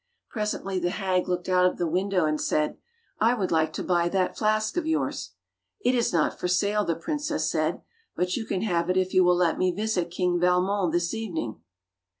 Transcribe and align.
Presently 0.31 0.79
the 0.79 0.89
hag 0.89 1.27
looked 1.29 1.47
out 1.47 1.67
of 1.67 1.77
the 1.77 1.85
win 1.85 2.09
dow, 2.09 2.25
and 2.25 2.41
said, 2.41 2.79
'T 3.21 3.35
would 3.35 3.51
like 3.51 3.71
to 3.73 3.83
buy 3.83 4.09
that 4.09 4.35
flask 4.35 4.75
of 4.75 4.87
yours." 4.87 5.33
'Tt 5.85 5.93
is 5.93 6.11
not 6.11 6.39
for 6.39 6.47
sale," 6.47 6.83
the 6.83 6.95
princess 6.95 7.51
said, 7.51 7.83
''but 8.17 8.35
you 8.35 8.43
can 8.47 8.63
have 8.63 8.89
it 8.89 8.97
if 8.97 9.13
you 9.13 9.23
will 9.23 9.37
let 9.37 9.59
me 9.59 9.69
visit 9.71 10.09
King 10.09 10.39
Valmon 10.39 10.91
this 10.91 11.13
evening." 11.13 11.61